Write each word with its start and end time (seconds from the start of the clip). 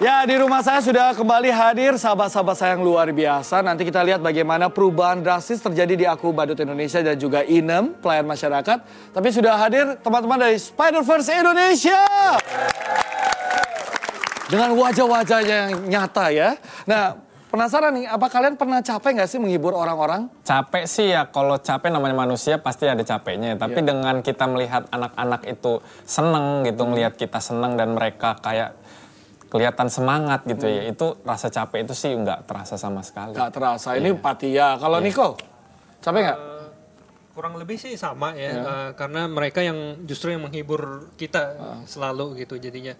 Ya, 0.00 0.24
di 0.24 0.32
rumah 0.32 0.64
saya 0.64 0.80
sudah 0.80 1.12
kembali 1.12 1.52
hadir 1.52 1.92
sahabat-sahabat 2.00 2.56
saya 2.56 2.72
yang 2.72 2.80
luar 2.80 3.12
biasa. 3.12 3.60
Nanti 3.60 3.84
kita 3.84 4.00
lihat 4.00 4.24
bagaimana 4.24 4.72
perubahan 4.72 5.20
drastis 5.20 5.60
terjadi 5.60 5.92
di 5.92 6.08
Aku 6.08 6.32
Badut 6.32 6.56
Indonesia 6.56 7.04
dan 7.04 7.20
juga 7.20 7.44
INEM, 7.44 8.00
pelayan 8.00 8.24
masyarakat. 8.24 8.80
Tapi 9.12 9.28
sudah 9.28 9.60
hadir 9.60 10.00
teman-teman 10.00 10.40
dari 10.40 10.56
Spider-Verse 10.56 11.36
Indonesia. 11.36 12.00
Dengan 14.48 14.72
wajah-wajah 14.72 15.40
yang 15.44 15.68
nyata 15.84 16.32
ya. 16.32 16.56
Nah, 16.88 17.20
penasaran 17.52 17.92
nih, 18.00 18.08
apa 18.08 18.32
kalian 18.32 18.56
pernah 18.56 18.80
capek 18.80 19.20
nggak 19.20 19.28
sih 19.28 19.36
menghibur 19.36 19.76
orang-orang? 19.76 20.32
Capek 20.48 20.88
sih 20.88 21.12
ya, 21.12 21.28
kalau 21.28 21.60
capek 21.60 21.92
namanya 21.92 22.16
manusia 22.16 22.56
pasti 22.56 22.88
ada 22.88 23.04
capeknya. 23.04 23.52
ya. 23.52 23.56
Tapi 23.68 23.84
dengan 23.84 24.24
kita 24.24 24.48
melihat 24.48 24.88
anak-anak 24.88 25.44
itu 25.44 25.84
seneng 26.08 26.64
gitu, 26.64 26.88
melihat 26.88 27.20
kita 27.20 27.36
seneng 27.36 27.76
dan 27.76 27.92
mereka 27.92 28.40
kayak 28.40 28.80
kelihatan 29.50 29.90
semangat 29.90 30.46
gitu 30.46 30.70
ya, 30.70 30.86
itu 30.86 31.18
rasa 31.26 31.50
capek 31.50 31.84
itu 31.84 31.94
sih 31.98 32.14
nggak 32.14 32.46
terasa 32.46 32.78
sama 32.78 33.02
sekali. 33.02 33.34
Nggak 33.34 33.52
terasa, 33.52 33.98
ini 33.98 34.14
Patia. 34.14 34.78
Kalau 34.78 35.02
Niko, 35.02 35.34
capek 35.98 36.20
nggak? 36.30 36.38
kurang 37.30 37.56
lebih 37.56 37.78
sih 37.78 37.94
sama 37.96 38.34
ya, 38.36 38.52
eh, 38.52 38.90
karena 38.98 39.24
mereka 39.24 39.62
yang 39.64 40.02
justru 40.04 40.34
yang 40.34 40.44
menghibur 40.44 41.08
kita 41.14 41.56
selalu 41.86 42.42
gitu 42.44 42.58
jadinya. 42.60 42.92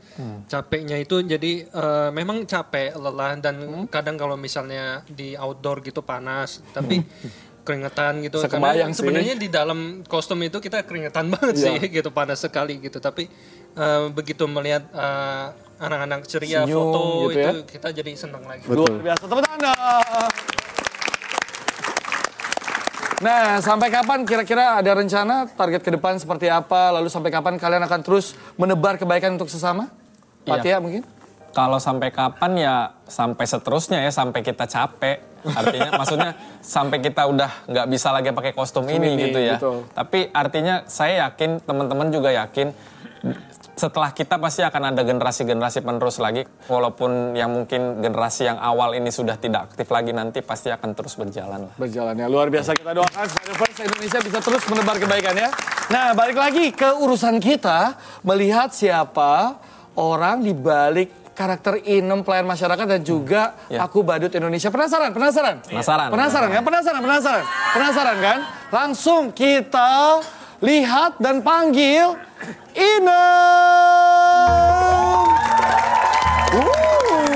Capeknya 0.47 0.97
itu 0.97 1.21
jadi 1.21 1.67
eh, 1.67 2.11
memang 2.15 2.47
capek 2.47 2.97
lelah 2.97 3.37
dan 3.37 3.85
kadang 3.93 4.17
kalau 4.17 4.41
misalnya 4.41 5.03
di 5.11 5.35
outdoor 5.37 5.85
gitu 5.85 6.01
panas. 6.01 6.63
Tapi 6.73 7.03
keringetan 7.63 8.25
gitu 8.25 8.41
Sekebayang 8.41 8.91
karena 8.91 8.99
sebenarnya 8.99 9.35
di 9.37 9.49
dalam 9.53 10.03
kostum 10.09 10.41
itu 10.41 10.59
kita 10.59 10.83
keringetan 10.85 11.29
banget 11.35 11.57
sih 11.61 11.77
gitu 11.89 12.09
panas 12.11 12.41
sekali 12.41 12.81
gitu 12.81 12.99
tapi 12.99 13.29
eh, 13.77 14.03
begitu 14.11 14.49
melihat 14.49 14.89
eh, 14.91 15.47
anak-anak 15.81 16.29
ceria 16.29 16.65
Senyum 16.65 16.77
foto 16.77 17.01
gitu 17.33 17.39
ya. 17.41 17.51
itu 17.53 17.59
kita 17.69 17.89
jadi 17.93 18.11
senang 18.17 18.45
lagi 18.45 18.65
Luar 18.69 19.01
biasa. 19.01 19.25
Tepuk 19.25 19.43
tangan 19.45 19.61
dong. 19.65 20.33
Nah, 23.21 23.61
sampai 23.61 23.93
kapan 23.93 24.25
kira-kira 24.25 24.81
ada 24.81 24.97
rencana 24.97 25.45
target 25.45 25.85
ke 25.85 25.93
depan 25.93 26.17
seperti 26.17 26.49
apa? 26.49 26.89
Lalu 26.97 27.13
sampai 27.13 27.29
kapan 27.29 27.61
kalian 27.61 27.85
akan 27.85 28.01
terus 28.01 28.33
menebar 28.57 28.97
kebaikan 28.97 29.37
untuk 29.37 29.53
sesama? 29.53 29.93
Iya. 30.49 30.57
Patia 30.57 30.77
mungkin? 30.81 31.05
Kalau 31.51 31.83
sampai 31.83 32.15
kapan 32.15 32.53
ya 32.55 32.75
sampai 33.11 33.43
seterusnya 33.43 33.99
ya 34.07 34.11
sampai 34.15 34.41
kita 34.41 34.71
capek. 34.71 35.19
Artinya 35.41 35.91
maksudnya 36.01 36.31
sampai 36.63 37.03
kita 37.03 37.27
udah 37.27 37.67
nggak 37.67 37.87
bisa 37.91 38.13
lagi 38.15 38.31
pakai 38.31 38.53
kostum 38.53 38.87
ini, 38.87 39.17
ini, 39.17 39.23
gitu 39.31 39.39
ya. 39.41 39.57
betul. 39.59 39.89
Tapi 39.91 40.31
artinya 40.31 40.85
saya 40.87 41.27
yakin 41.27 41.65
teman-teman 41.65 42.13
juga 42.13 42.31
yakin 42.31 42.71
setelah 43.81 44.13
kita 44.13 44.37
pasti 44.37 44.61
akan 44.61 44.93
ada 44.93 45.01
generasi-generasi 45.01 45.81
penerus 45.81 46.21
lagi. 46.21 46.45
Walaupun 46.69 47.33
yang 47.33 47.49
mungkin 47.49 48.05
generasi 48.05 48.53
yang 48.53 48.61
awal 48.61 48.93
ini 48.93 49.09
sudah 49.09 49.41
tidak 49.41 49.73
aktif 49.73 49.89
lagi 49.89 50.13
nanti 50.13 50.45
pasti 50.45 50.69
akan 50.69 50.93
terus 50.93 51.17
berjalan 51.17 51.65
lah. 51.65 51.75
Berjalan 51.81 52.15
ya. 52.21 52.29
Luar 52.29 52.53
biasa 52.53 52.77
kita 52.77 52.93
doakan 52.93 53.25
Spider-Verse 53.25 53.81
Indonesia 53.89 54.19
bisa 54.21 54.39
terus 54.45 54.63
menebar 54.69 54.97
kebaikan 55.01 55.33
ya. 55.33 55.49
Nah, 55.89 56.13
balik 56.13 56.37
lagi 56.37 56.71
ke 56.77 56.93
urusan 57.01 57.41
kita 57.41 57.97
melihat 58.21 58.69
siapa 58.77 59.57
orang 59.97 60.45
di 60.45 60.53
balik 60.53 61.20
karakter 61.41 61.81
inem 61.89 62.21
pelayan 62.21 62.45
masyarakat 62.45 62.85
dan 62.85 63.01
juga 63.01 63.57
Ya. 63.73 63.81
aku 63.81 64.05
badut 64.05 64.29
Indonesia. 64.29 64.69
Penasaran? 64.69 65.09
Penasaran? 65.17 65.65
Penasaran. 65.65 66.13
Penasaran 66.13 66.49
kan? 66.53 66.61
Penasaran, 66.61 67.01
penasaran. 67.01 67.45
Penasaran 67.73 68.17
kan? 68.21 68.39
Langsung 68.69 69.33
kita 69.33 70.21
lihat 70.61 71.17
dan 71.17 71.41
panggil 71.41 72.13
Inem. 72.77 73.09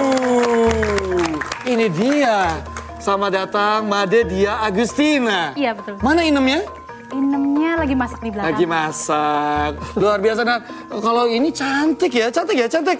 Uh, 0.04 1.40
ini 1.64 1.88
dia. 1.88 2.60
Selamat 3.00 3.30
datang 3.44 3.88
Made 3.88 4.28
Dia 4.28 4.60
Agustina. 4.60 5.52
Iya, 5.56 5.72
betul. 5.76 5.96
Mana 6.00 6.24
Inemnya? 6.24 6.83
Inemnya 7.12 7.76
lagi 7.76 7.94
masak 7.98 8.20
di 8.24 8.30
belakang. 8.32 8.48
Lagi 8.54 8.64
masak. 8.64 9.72
Luar 9.98 10.18
biasa. 10.22 10.40
Nah, 10.46 10.60
kalau 10.88 11.28
ini 11.28 11.52
cantik 11.52 12.12
ya, 12.14 12.32
cantik 12.32 12.56
ya, 12.56 12.68
cantik. 12.70 12.98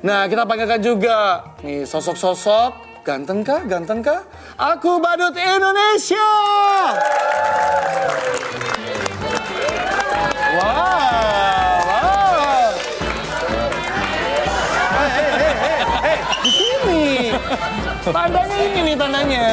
Nah, 0.00 0.24
kita 0.30 0.46
panggilkan 0.46 0.80
juga 0.80 1.42
nih 1.60 1.84
sosok-sosok 1.84 3.02
ganteng 3.04 3.42
kah, 3.42 3.60
ganteng 3.66 4.00
kah? 4.04 4.24
Aku 4.56 5.00
badut 5.02 5.34
Indonesia. 5.34 6.30
Wow, 10.50 11.74
wow. 11.84 12.66
Hei, 14.90 15.08
hei, 15.10 15.30
hei, 15.30 15.54
hei, 15.54 15.78
hei, 16.04 16.18
di 16.44 16.50
sini. 16.50 17.04
Tandanya 18.08 18.56
ini 18.56 18.80
nih 18.82 18.96
tandanya. 18.96 19.44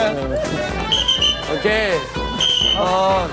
Oke. 1.47 1.81
Oh. 2.77 3.25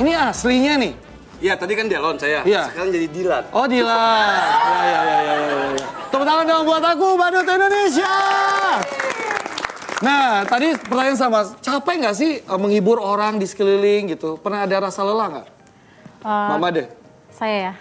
Ini 0.00 0.12
aslinya 0.16 0.80
nih. 0.80 0.92
Iya, 1.40 1.54
tadi 1.60 1.72
kan 1.76 1.88
Delon 1.88 2.16
saya. 2.16 2.40
Iya. 2.44 2.72
Sekarang 2.72 2.88
jadi 2.88 3.06
Dilan. 3.12 3.44
Oh 3.52 3.68
Dilan. 3.68 4.40
Ya 4.80 4.82
ya 4.88 5.00
ya 5.04 5.18
ya 5.20 5.34
ya. 5.36 5.58
ya. 5.76 5.88
Tepuk 6.08 6.24
tangan 6.24 6.44
dong 6.48 6.64
buat 6.64 6.84
aku 6.84 7.06
Badut 7.20 7.44
Indonesia. 7.44 8.16
Nah, 10.00 10.48
tadi 10.48 10.72
pertanyaan 10.80 11.18
sama, 11.20 11.40
capek 11.60 11.94
nggak 12.00 12.16
sih 12.16 12.40
eh, 12.40 12.58
menghibur 12.60 12.96
orang 12.96 13.36
di 13.36 13.44
sekeliling 13.44 14.16
gitu? 14.16 14.40
Pernah 14.40 14.64
ada 14.64 14.88
rasa 14.88 15.04
lelah 15.04 15.28
nggak? 15.28 15.48
Eh, 16.24 16.48
Mama 16.56 16.68
deh. 16.72 16.88
Saya 17.28 17.56
ya. 17.68 17.74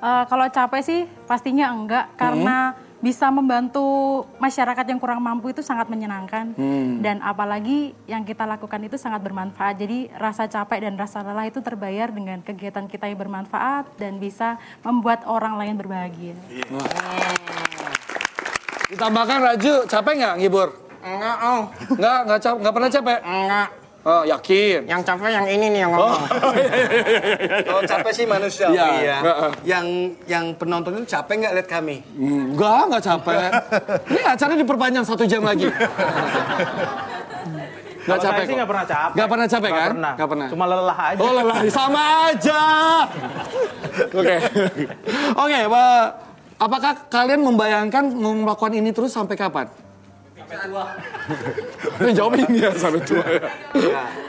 Eh, 0.00 0.22
kalau 0.32 0.48
capek 0.48 0.80
sih 0.80 1.00
pastinya 1.28 1.76
enggak 1.76 2.08
karena 2.16 2.72
bisa 3.04 3.28
membantu 3.28 4.24
masyarakat 4.40 4.84
yang 4.88 4.96
kurang 4.96 5.20
mampu 5.20 5.52
itu 5.52 5.60
sangat 5.60 5.86
menyenangkan 5.92 6.56
dan 7.04 7.20
apalagi 7.20 7.92
yang 8.08 8.24
kita 8.24 8.48
lakukan 8.48 8.80
itu 8.84 8.96
sangat 8.96 9.20
bermanfaat. 9.20 9.76
Jadi 9.76 10.08
rasa 10.16 10.48
capek 10.48 10.88
dan 10.88 10.94
rasa 10.96 11.20
lelah 11.20 11.44
itu 11.44 11.60
terbayar 11.60 12.08
dengan 12.08 12.40
kegiatan 12.40 12.88
kita 12.88 13.08
yang 13.08 13.20
bermanfaat 13.20 14.00
dan 14.00 14.16
bisa 14.16 14.56
membuat 14.80 15.28
orang 15.28 15.60
lain 15.60 15.76
berbahagia. 15.76 16.36
Ditambahkan 18.86 19.38
Raju, 19.42 19.74
capek 19.90 20.12
nggak 20.16 20.34
ngibur? 20.40 20.68
Enggak, 21.06 21.36
oh. 21.42 21.62
Nggak, 21.94 22.18
nggak 22.26 22.40
capek, 22.42 22.58
nggak 22.62 22.74
pernah 22.74 22.90
capek? 22.90 23.18
Enggak. 23.22 23.68
Oh, 24.06 24.22
yakin. 24.22 24.86
Yang 24.86 25.02
capek 25.02 25.34
yang 25.34 25.46
ini 25.50 25.66
nih 25.66 25.80
yang 25.82 25.90
ngomong. 25.90 26.30
Kalau 27.66 27.82
capek 27.82 28.12
sih 28.14 28.22
manusia, 28.22 28.70
Iya. 28.70 28.86
iya. 29.02 29.16
Heeh. 29.18 29.50
Yang 29.66 29.86
yang 30.30 30.44
penonton 30.54 31.02
itu 31.02 31.10
capek 31.10 31.42
nggak 31.42 31.54
lihat 31.58 31.66
kami? 31.66 32.06
Enggak, 32.14 32.82
nggak 32.86 33.02
capek. 33.02 33.50
Ini 34.14 34.20
acara 34.22 34.52
diperpanjang 34.54 35.02
satu 35.02 35.26
jam 35.26 35.42
lagi. 35.42 35.66
Nggak 38.06 38.22
capek 38.22 38.42
sih 38.46 38.54
nggak 38.54 38.70
pernah 38.70 38.86
capek. 38.86 39.14
Nggak 39.18 39.26
pernah 39.26 39.46
capek 39.50 39.66
Nggak 39.66 39.82
kan? 39.82 39.90
pernah. 39.90 40.12
Nggak 40.14 40.28
pernah. 40.30 40.46
Cuma 40.54 40.64
lelah 40.70 40.98
aja. 41.10 41.18
Oh 41.18 41.32
lelah, 41.34 41.58
sama 41.66 42.02
aja. 42.30 42.62
Oke. 44.22 44.36
Oke, 45.34 45.58
Pak. 45.66 46.04
Apakah 46.56 46.92
kalian 47.10 47.42
membayangkan 47.42 48.04
mau 48.14 48.30
melakukan 48.30 48.72
ini 48.72 48.94
terus 48.94 49.10
sampai 49.10 49.34
kapan? 49.34 49.66
Sampai 50.46 50.70
tua. 50.70 50.84
Jawab 52.16 52.32
ini 52.38 52.58
ya, 52.62 52.70
sampai 52.78 53.00
tua 53.02 53.24
ya. 53.26 53.40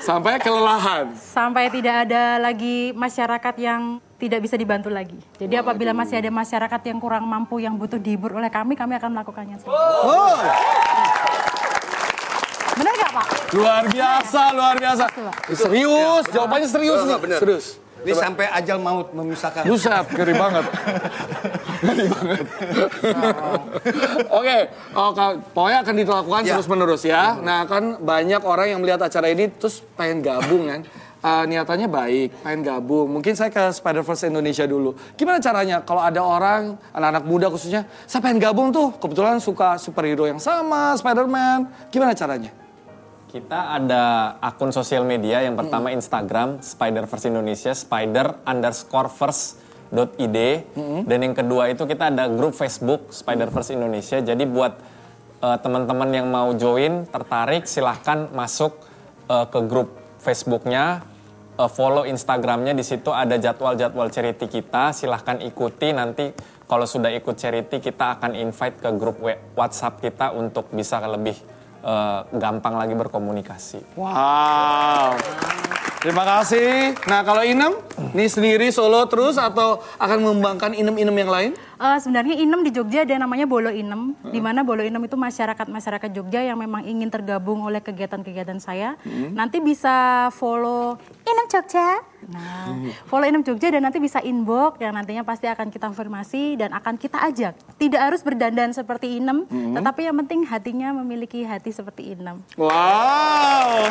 Sampai 0.01 0.33
kelelahan. 0.41 1.05
Sampai 1.13 1.69
tidak 1.69 2.09
ada 2.09 2.41
lagi 2.41 2.89
masyarakat 2.97 3.55
yang 3.61 4.01
tidak 4.17 4.41
bisa 4.41 4.57
dibantu 4.57 4.89
lagi. 4.89 5.17
Jadi 5.37 5.53
apabila 5.53 5.93
masih 5.93 6.17
ada 6.17 6.33
masyarakat 6.33 6.81
yang 6.89 6.97
kurang 6.97 7.21
mampu 7.29 7.61
yang 7.61 7.77
butuh 7.77 8.01
dihibur 8.01 8.33
oleh 8.33 8.49
kami, 8.49 8.73
kami 8.73 8.97
akan 8.97 9.13
melakukannya. 9.13 9.61
Oh, 9.69 10.41
Benar 12.77 12.93
nggak 12.93 13.11
Pak? 13.13 13.25
luar 13.57 13.83
biasa, 13.89 14.41
luar 14.53 14.75
biasa. 14.77 15.03
Serius, 15.53 16.25
jawabannya 16.29 16.69
serius 16.69 16.99
nih. 17.01 17.05
Enggak, 17.09 17.21
bener. 17.25 17.39
Serius. 17.41 17.65
Ini 18.07 18.15
sampai 18.15 18.45
ajal 18.47 18.77
maut 18.79 19.11
memisahkan. 19.11 19.67
Buset, 19.67 20.05
ngeri 20.15 20.33
banget. 20.39 20.65
Ngeri 21.83 22.05
banget. 22.07 22.45
Oke, 24.31 24.57
oh, 24.95 25.11
Kak, 25.11 25.31
pokoknya 25.51 25.79
akan 25.83 25.93
dilakukan 25.93 26.41
Ya. 26.47 26.53
terus 26.55 26.67
menerus 26.71 27.03
ya. 27.03 27.35
Nah 27.37 27.67
kan 27.67 27.99
banyak 27.99 28.41
orang 28.47 28.67
yang 28.71 28.79
melihat 28.79 29.03
acara 29.03 29.27
ini 29.27 29.51
terus 29.51 29.83
pengen 29.99 30.23
gabung 30.23 30.71
kan. 30.71 30.81
Eh, 31.17 31.43
niatannya 31.49 31.89
baik, 31.89 32.29
pengen 32.45 32.61
gabung. 32.61 33.09
Mungkin 33.09 33.33
saya 33.33 33.49
ke 33.49 33.73
Spider-Verse 33.73 34.29
Indonesia 34.29 34.63
dulu. 34.63 34.93
Gimana 35.17 35.41
caranya 35.41 35.81
kalau 35.81 35.99
ada 35.99 36.21
orang, 36.21 36.77
anak-anak 36.93 37.23
muda 37.25 37.47
khususnya, 37.49 37.89
saya 38.05 38.21
pengen 38.21 38.37
gabung 38.37 38.69
tuh. 38.69 38.93
Kebetulan 38.95 39.41
suka 39.41 39.81
superhero 39.81 40.29
yang 40.29 40.37
sama, 40.37 40.93
Spider-Man. 40.95 41.89
Gimana 41.89 42.13
caranya? 42.13 42.53
Kita 43.27 43.75
ada 43.75 44.35
akun 44.39 44.71
sosial 44.71 45.03
media 45.03 45.43
yang 45.43 45.59
pertama 45.59 45.91
Instagram 45.91 46.63
Spider-Verse 46.63 47.27
Indonesia 47.27 47.75
Spider 47.75 48.39
underscore 48.47 49.11
verse 49.11 49.59
dot 49.91 50.15
id 50.15 50.63
dan 51.07 51.19
yang 51.19 51.35
kedua 51.35 51.71
itu 51.71 51.83
kita 51.83 52.07
ada 52.07 52.31
grup 52.31 52.55
Facebook 52.55 53.11
Spider-Verse 53.11 53.75
Indonesia. 53.75 54.23
Jadi 54.23 54.47
buat 54.47 54.79
eh, 55.43 55.57
teman-teman 55.59 56.07
yang 56.07 56.27
mau 56.31 56.55
join 56.55 57.03
tertarik 57.03 57.67
silahkan 57.67 58.31
masuk 58.31 58.79
eh, 59.27 59.45
ke 59.51 59.59
grup 59.67 59.91
Facebooknya. 60.23 61.03
Eh, 61.59 61.67
follow 61.67 62.07
Instagramnya 62.07 62.71
di 62.71 62.83
situ 62.87 63.11
ada 63.11 63.35
jadwal-jadwal 63.35 64.07
charity 64.07 64.47
kita. 64.47 64.95
Silahkan 64.95 65.43
ikuti 65.43 65.91
nanti 65.91 66.31
kalau 66.63 66.87
sudah 66.87 67.11
ikut 67.11 67.35
charity 67.35 67.83
kita 67.83 68.23
akan 68.23 68.39
invite 68.39 68.79
ke 68.79 68.89
grup 68.95 69.19
WhatsApp 69.51 69.99
kita 69.99 70.31
untuk 70.31 70.71
bisa 70.71 71.03
lebih 71.03 71.56
eh, 71.83 72.19
gampang 72.37 72.75
lagi 72.77 72.93
berkomunikasi. 72.93 73.97
Wow. 73.97 75.17
Terima 75.97 76.23
kasih. 76.23 76.93
Nah 77.09 77.25
kalau 77.25 77.41
Inem, 77.41 77.73
nih 78.13 78.29
sendiri 78.29 78.69
solo 78.69 79.01
terus 79.09 79.35
atau 79.35 79.81
akan 79.97 80.17
mengembangkan 80.23 80.71
inem-inem 80.77 81.25
yang 81.25 81.31
lain? 81.33 81.51
Eh, 81.77 81.97
sebenarnya 82.01 82.37
Inem 82.37 82.65
di 82.65 82.71
Jogja 82.73 83.05
ada 83.05 83.17
namanya 83.17 83.49
Bolo 83.49 83.69
Inem, 83.69 84.17
di 84.33 84.41
mana 84.41 84.61
Bolo 84.61 84.85
Inem 84.85 85.03
itu 85.05 85.13
masyarakat-masyarakat 85.13 86.09
Jogja 86.13 86.41
yang 86.41 86.57
memang 86.57 86.85
ingin 86.85 87.09
tergabung 87.09 87.65
oleh 87.65 87.81
kegiatan-kegiatan 87.81 88.61
saya. 88.61 88.97
Nanti 89.33 89.61
bisa 89.61 90.29
follow 90.37 90.97
Inem 91.37 91.53
Jogja. 91.53 92.01
Nah, 92.33 92.73
follow 93.05 93.29
Inem 93.29 93.45
Jogja 93.45 93.69
dan 93.69 93.85
nanti 93.85 94.01
bisa 94.01 94.17
inbox 94.25 94.81
yang 94.81 94.97
nantinya 94.97 95.21
pasti 95.21 95.45
akan 95.45 95.69
kita 95.69 95.85
konfirmasi 95.93 96.57
dan 96.57 96.73
akan 96.73 96.97
kita 96.97 97.21
ajak. 97.29 97.53
Tidak 97.77 98.01
harus 98.01 98.25
berdandan 98.25 98.73
seperti 98.73 99.21
Inem, 99.21 99.45
tetapi 99.45 100.09
yang 100.09 100.17
penting 100.25 100.49
hatinya 100.49 100.97
memiliki 100.97 101.45
hati 101.45 101.69
seperti 101.69 102.17
Inem. 102.17 102.41
Wow. 102.57 103.85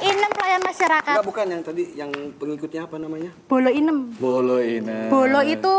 Inem 0.00 0.30
pelayan 0.32 0.64
masyarakat. 0.64 1.20
Enggak 1.20 1.28
bukan 1.28 1.46
yang 1.52 1.60
tadi 1.60 1.84
yang 2.00 2.10
pengikutnya 2.40 2.88
apa 2.88 2.96
namanya? 2.96 3.30
Bolo 3.44 3.68
Inem. 3.68 4.16
Bolo 4.16 4.56
Inem. 4.56 5.12
Bolo 5.12 5.40
itu 5.44 5.74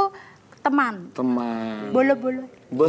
teman. 0.61 1.09
Teman. 1.17 1.89
Bolo-bolo. 1.89 2.45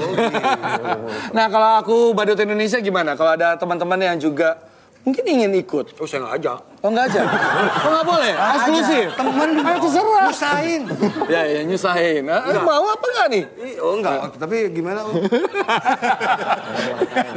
Nah 1.37 1.47
kalau 1.53 1.71
aku 1.81 1.97
Badut 2.13 2.41
Indonesia 2.41 2.77
gimana? 2.81 3.17
Kalau 3.17 3.37
ada 3.37 3.57
teman-teman 3.57 4.01
yang 4.01 4.17
juga 4.17 4.57
mungkin 5.05 5.25
ingin 5.29 5.53
ikut. 5.61 5.95
Oh 6.01 6.09
saya 6.09 6.25
nggak 6.25 6.35
ajak. 6.41 6.59
Oh 6.81 6.89
enggak 6.89 7.05
aja? 7.13 7.21
Oh 7.85 7.89
enggak 7.93 8.07
boleh? 8.09 8.33
Eksklusif? 8.35 9.09
Temen 9.15 9.51
Ayo 9.61 9.77
terserah. 9.85 10.25
Nyusahin. 10.29 10.83
Ya 11.29 11.43
ya 11.45 11.61
nyusahin. 11.65 12.23
Eh, 12.25 12.61
mau 12.65 12.85
apa 12.89 13.05
enggak 13.13 13.29
nih? 13.31 13.45
Ih, 13.61 13.75
Oh 13.85 13.93
enggak, 14.01 14.33
tapi 14.41 14.57
gimana 14.73 15.05
Om? 15.05 15.15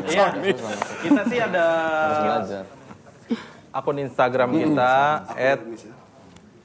Iya. 0.08 0.32
Kita 1.04 1.22
sih 1.28 1.40
ada 1.44 1.68
akun 3.76 4.00
Instagram 4.02 4.50
kita 4.56 4.96
at 5.36 5.62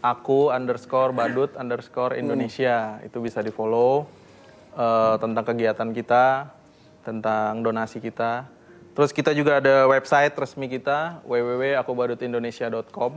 aku 0.01 0.49
underscore 0.55 1.13
badut 1.13 1.53
underscore 1.59 2.17
Indonesia 2.17 3.03
itu 3.05 3.19
bisa 3.21 3.43
di 3.45 3.51
follow 3.53 4.07
eh, 4.79 5.15
tentang 5.19 5.45
kegiatan 5.45 5.91
kita 5.93 6.25
tentang 7.03 7.61
donasi 7.61 7.99
kita 7.99 8.47
terus 8.93 9.11
kita 9.11 9.33
juga 9.33 9.59
ada 9.59 9.89
website 9.89 10.33
resmi 10.37 10.69
kita 10.69 11.21
www.akubadutindonesia.com 11.25 13.13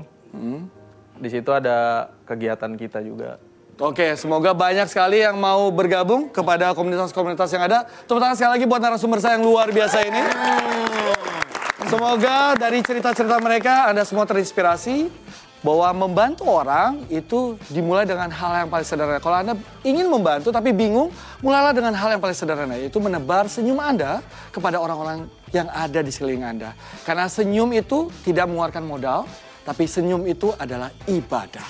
di 1.15 1.29
situ 1.31 1.49
ada 1.51 2.09
kegiatan 2.27 2.71
kita 2.75 2.99
juga 2.99 3.39
Oke, 3.75 4.15
semoga 4.15 4.55
banyak 4.55 4.87
sekali 4.87 5.19
yang 5.19 5.35
mau 5.35 5.67
bergabung 5.67 6.31
kepada 6.31 6.71
komunitas-komunitas 6.71 7.51
yang 7.51 7.67
ada. 7.67 7.83
Tepuk 8.07 8.23
tangan 8.23 8.39
sekali 8.39 8.51
lagi 8.55 8.65
buat 8.71 8.79
narasumber 8.79 9.19
saya 9.19 9.35
yang 9.35 9.43
luar 9.43 9.67
biasa 9.67 9.99
ini. 9.99 10.23
Semoga 11.83 12.55
dari 12.55 12.79
cerita-cerita 12.79 13.35
mereka 13.43 13.91
Anda 13.91 14.07
semua 14.07 14.23
terinspirasi 14.23 15.11
bahwa 15.65 16.05
membantu 16.05 16.45
orang 16.45 17.01
itu 17.09 17.57
dimulai 17.73 18.05
dengan 18.05 18.29
hal 18.29 18.61
yang 18.61 18.69
paling 18.69 18.85
sederhana. 18.85 19.17
Kalau 19.17 19.41
Anda 19.41 19.53
ingin 19.81 20.05
membantu 20.05 20.53
tapi 20.53 20.69
bingung, 20.69 21.09
mulailah 21.41 21.73
dengan 21.73 21.97
hal 21.97 22.13
yang 22.13 22.21
paling 22.21 22.37
sederhana, 22.37 22.77
yaitu 22.77 23.01
menebar 23.01 23.49
senyum 23.49 23.81
Anda 23.81 24.21
kepada 24.53 24.77
orang-orang 24.77 25.25
yang 25.49 25.65
ada 25.73 26.05
di 26.05 26.13
sekeliling 26.13 26.45
Anda. 26.45 26.77
Karena 27.01 27.25
senyum 27.25 27.73
itu 27.73 28.13
tidak 28.21 28.45
mengeluarkan 28.45 28.85
modal, 28.85 29.25
tapi 29.65 29.89
senyum 29.89 30.29
itu 30.29 30.53
adalah 30.61 30.93
ibadah. 31.09 31.65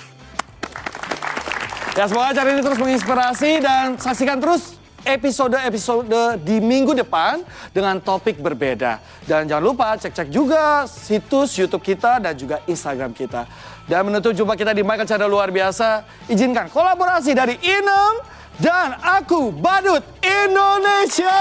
Ya 1.96 2.04
semoga 2.04 2.36
acara 2.36 2.52
ini 2.52 2.60
terus 2.60 2.76
menginspirasi 2.76 3.50
dan 3.64 3.96
saksikan 3.96 4.36
terus 4.36 4.75
episode-episode 5.06 6.42
di 6.42 6.58
minggu 6.58 6.92
depan 6.98 7.46
dengan 7.70 8.02
topik 8.02 8.42
berbeda. 8.42 8.98
Dan 9.22 9.46
jangan 9.46 9.64
lupa 9.64 9.94
cek-cek 9.94 10.28
juga 10.28 10.84
situs 10.90 11.54
YouTube 11.54 11.86
kita 11.86 12.18
dan 12.18 12.34
juga 12.34 12.58
Instagram 12.66 13.14
kita. 13.14 13.46
Dan 13.86 14.10
menutup 14.10 14.34
jumpa 14.34 14.58
kita 14.58 14.74
di 14.74 14.82
Michael 14.82 15.06
Cara 15.06 15.30
Luar 15.30 15.54
Biasa, 15.54 16.02
izinkan 16.26 16.66
kolaborasi 16.66 17.38
dari 17.38 17.54
Inem 17.62 18.14
dan 18.58 18.98
aku 18.98 19.54
Badut 19.54 20.02
Indonesia. 20.20 21.38